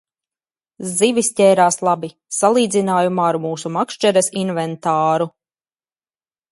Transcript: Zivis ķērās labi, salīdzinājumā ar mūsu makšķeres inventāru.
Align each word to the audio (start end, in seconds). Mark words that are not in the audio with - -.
Zivis 1.01 1.29
ķērās 1.39 1.77
labi, 1.89 2.09
salīdzinājumā 2.39 3.29
ar 3.35 3.41
mūsu 3.45 3.73
makšķeres 3.79 4.35
inventāru. 4.47 5.31